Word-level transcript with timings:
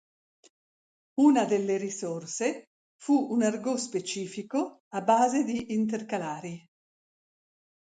Una 1.19 1.45
delle 1.45 1.77
risorse 1.77 2.69
fu 2.97 3.31
un 3.31 3.43
argot 3.43 3.77
specifico 3.77 4.79
a 4.95 5.01
base 5.03 5.43
di 5.43 5.73
intercalari. 5.73 6.67